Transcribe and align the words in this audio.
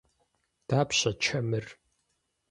Дапщэ 0.67 1.11
чэмыр? 1.23 1.65